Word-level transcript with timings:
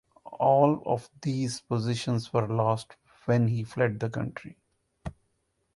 All 0.39 0.81
of 0.87 1.11
these 1.21 1.59
positions 1.61 2.33
were 2.33 2.47
lost 2.47 2.95
when 3.25 3.49
he 3.49 3.63
fled 3.63 3.99
the 3.99 4.09
country. 4.09 4.57